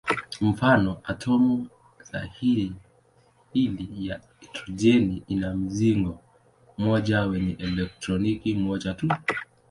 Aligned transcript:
Mfano: 0.41 1.01
atomu 1.03 1.67
sahili 2.01 2.73
ya 4.07 4.21
hidrojeni 4.39 5.23
ina 5.27 5.55
mzingo 5.55 6.19
mmoja 6.77 7.21
wenye 7.21 7.51
elektroni 7.53 8.53
moja 8.55 8.93
tu. 8.93 9.07